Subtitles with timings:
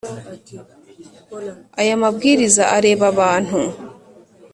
[1.81, 3.57] aya mabwiriza areba abantu